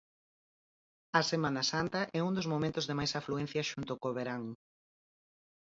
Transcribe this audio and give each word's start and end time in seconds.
A 1.19 1.21
Semana 1.31 1.63
Santa 1.71 2.01
é 2.17 2.19
un 2.27 2.33
dos 2.37 2.49
momentos 2.53 2.85
de 2.89 2.97
máis 2.99 3.11
afluencia 3.19 3.67
xunto 3.69 3.93
co 4.01 4.15
verán. 4.17 4.43